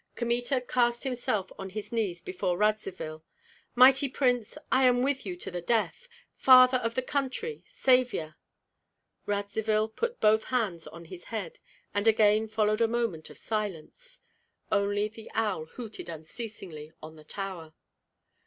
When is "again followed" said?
12.07-12.81